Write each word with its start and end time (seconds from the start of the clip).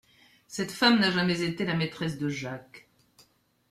Cette 0.47 0.71
femme 0.71 0.97
n'a 0.99 1.11
jamais 1.11 1.43
été 1.43 1.63
la 1.63 1.75
maîtresse 1.75 2.17
de 2.17 2.27
Jacques. 2.27 2.89